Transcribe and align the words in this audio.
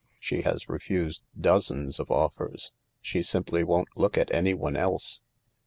She 0.19 0.41
has 0.41 0.67
refused 0.67 1.21
dozens 1.39 1.99
of 1.99 2.09
offers. 2.09 2.71
She 3.01 3.21
simply 3.21 3.63
won't 3.63 3.95
look 3.95 4.17
at 4.17 4.33
anyone 4.33 4.75
else. 4.75 5.21